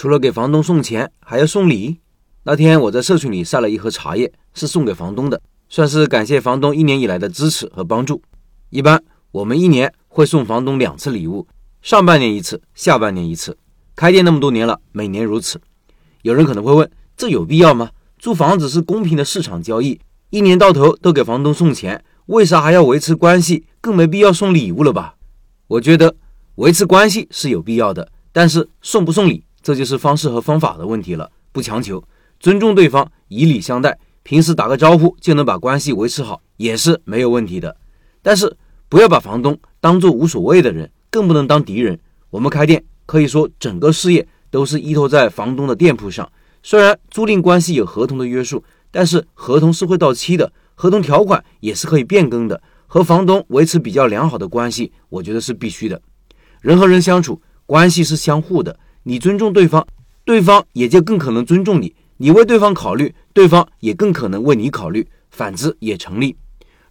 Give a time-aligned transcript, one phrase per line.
[0.00, 1.98] 除了给房东送钱，还要送礼。
[2.44, 8.22] 那天我在社群里晒了一盒茶叶，是送给房东的，算是感谢房东一年以来的支持和帮助。
[8.70, 11.48] 一般我们一年会送房东两次礼物，
[11.82, 13.58] 上半年一次，下半年一次。
[13.96, 15.60] 开店那么多年了，每年如此。
[16.22, 17.90] 有人可能会问，这有必要吗？
[18.20, 19.98] 租房子是公平的市场交易，
[20.30, 23.66] 一年到头都给房东送钱，为啥还要维持关系？
[23.80, 25.16] 更没必要送礼物了吧？
[25.66, 26.14] 我觉得
[26.54, 32.02] 维持关系是有必要的，但是送不送礼，这就是方式和方法的问题了，不强求。
[32.40, 37.76] 尊重对方，以礼相待，平时打个招呼就能把关系维持好，也是没有问题的。
[38.22, 38.56] 但是
[38.88, 42.00] 不要把房东当做无所谓的人，更不能当敌人。
[42.30, 46.26] 我们开店可以说整个事业都是依托在房东的店铺上。
[46.62, 52.58] 虽然租赁关系有合同的约束，但是合同是会到期的，合同条款也是可以变更的。
[52.86, 56.00] 和房东维持比较良好的关系，我觉得是必须的。
[56.62, 58.78] 人和人相处，关系是相互的，
[59.08, 59.86] 你尊重对方，
[60.26, 61.94] 对方也就更可能尊重你。
[62.18, 66.36] 你为对方考虑，对方也更可能为你考虑，反之也成立。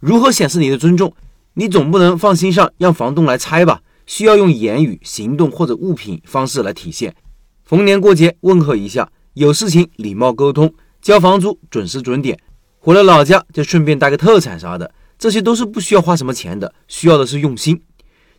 [0.00, 1.14] 如何显示你的尊重？
[1.54, 3.82] 你总不能放心上让房东来拆吧？
[4.04, 7.14] 需要用言语、行动或者物品方式来体现。
[7.62, 12.36] 逢年过节问候一下，有事情礼貌沟通，交房租准时准点。
[12.80, 17.80] 回了老家就顺便带个特产啥的，这些都是不需要花什么钱的，需要的是用心。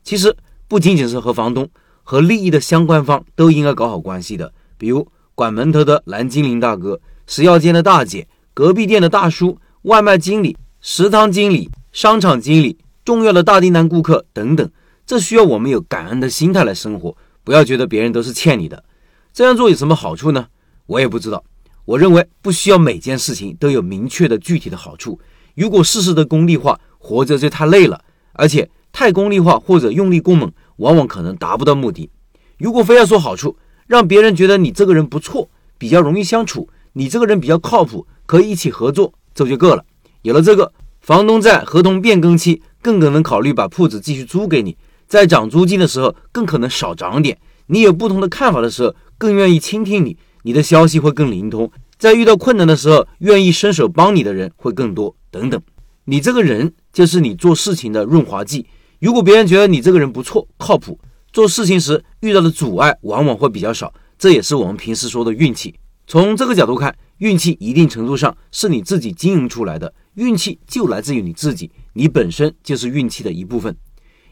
[0.04, 0.36] 其实
[0.68, 1.70] 不仅仅是和房东，
[2.10, 5.08] 和利益的相关方都应该搞好关系的，比如。
[5.36, 14.68] 管门头的蓝精灵大哥，食药监的大姐，隔壁店的大叔，外卖经理，食堂经理，商场经理，重要的大订单顾客等等，
[15.06, 18.84] 这需要我们有感恩的心态来生活，不要觉得别人都是欠你的。
[19.32, 20.48] 这样做有什么好处呢？
[20.88, 21.44] 我也不知道。
[21.86, 25.20] 我认为不需要每件事情都有明确的具体的好处。
[25.56, 32.10] 如果事事的功利化，活着就太累了，而且太功利化或者用力过猛，往往可能达不到目的。
[32.58, 33.56] 如果非要说好处，
[33.88, 39.86] 让别人觉得你这个人不错，比较容易相处，你这个人比较靠谱，可以一起合作，这就够了。
[40.24, 44.76] 有了这个，房东在合同变更期更可能考虑把铺子继续租给你，
[45.08, 47.38] 在涨租金的时候更可能少涨点。
[47.68, 51.72] 你有不同的看法的时候，更愿意倾听你，你的消息会更灵通。
[51.98, 55.16] 在遇到困难的时候，愿意伸手帮你的人会更多。
[55.32, 55.62] 等等，
[56.06, 58.66] 你这个人就是你做事情的润滑剂。
[59.00, 61.00] 如果别人觉得你这个人不错，靠谱。
[61.32, 65.74] 做事情时遇到的阻碍往往会比较少，这也是我们平时说的运气。
[66.08, 73.74] 从这个角度看，运气一定程度上是你自己经营出来的，运气就来自于你自己，你本身就是运气的一部分。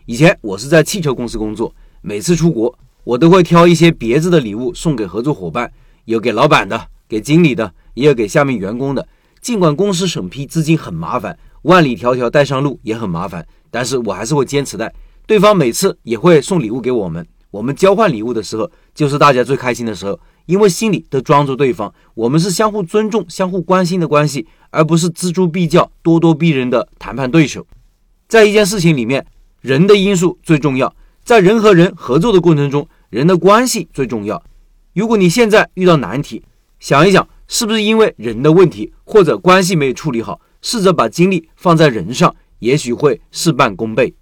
[0.06, 5.72] 以前我是在汽车公司工作，每次出国，我都会挑一些别致的礼物送给合作伙伴，
[6.06, 9.08] 有给老板的，给经理的，也有给下面员工的。
[9.40, 14.94] 尽管公司审批资金很麻烦，万里迢迢带上路也很麻烦，但是我还是会坚持带。
[15.26, 27.68] 对方每次也会送礼物给我们，我们交换礼物的时候，就是大家最开心的时候，因为心里都装着对方，我们是相互尊重、相互关心的关系，而不是锱铢必较、咄咄逼人的谈判对手。
[28.28, 29.26] 在一件事情里面，
[29.62, 34.42] 人的因素最重要，在人和人合作的过程中，人的关系最重要。
[34.94, 36.44] 如果你现在遇到难题，
[36.80, 40.40] 想一想，是不是因为人的问题或者关系没有处理好？
[40.62, 44.14] 试着把精力放在人上，也许会事半功倍。